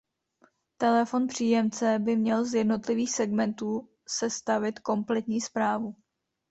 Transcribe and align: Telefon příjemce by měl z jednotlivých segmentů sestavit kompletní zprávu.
Telefon 0.77 1.27
příjemce 1.27 1.99
by 1.99 2.15
měl 2.15 2.45
z 2.45 2.53
jednotlivých 2.53 3.11
segmentů 3.11 3.89
sestavit 4.07 4.79
kompletní 4.79 5.41
zprávu. 5.41 5.95